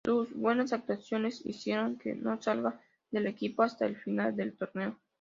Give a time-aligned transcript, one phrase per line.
[0.03, 4.97] Sus buenas actuaciones hicieron que no salga del equipo hasta el final del torneo.